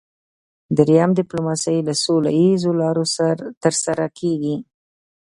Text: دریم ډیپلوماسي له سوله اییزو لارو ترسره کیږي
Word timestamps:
دریم 0.77 1.09
ډیپلوماسي 1.19 1.77
له 1.87 1.93
سوله 2.03 2.29
اییزو 2.39 2.71
لارو 2.81 3.03
ترسره 3.63 4.05
کیږي 4.17 4.55